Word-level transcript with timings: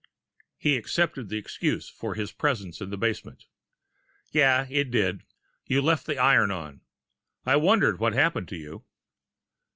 He 0.57 0.77
accepted 0.77 1.29
the 1.29 1.37
excuse 1.37 1.87
for 1.87 2.15
his 2.15 2.31
presence 2.31 2.81
in 2.81 2.89
the 2.89 2.97
basement. 2.97 3.45
"Yeah, 4.31 4.65
it 4.67 4.89
did. 4.89 5.21
You 5.67 5.79
left 5.83 6.07
the 6.07 6.17
iron 6.17 6.49
on. 6.49 6.81
I 7.45 7.57
wondered 7.57 7.99
what 7.99 8.13
happened 8.13 8.47
to 8.47 8.57
you?" 8.57 8.83